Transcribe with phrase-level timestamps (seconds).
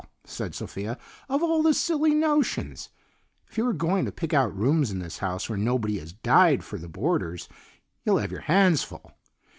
[0.25, 0.97] said Sophia,
[1.29, 2.89] "of all the silly notions!
[3.47, 6.63] If you are going to pick out rooms in this house where nobody has died,
[6.63, 7.47] for the boarders,
[8.03, 9.11] you'll have your hands full.